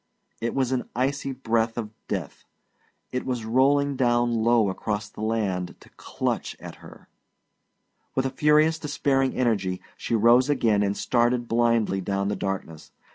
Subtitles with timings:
[0.41, 2.43] It was an icy breath of death;
[3.11, 7.07] it was rolling down low across the land to clutch at her.
[8.15, 12.91] With a furious, despairing energy she rose again and started blindly down the darkness.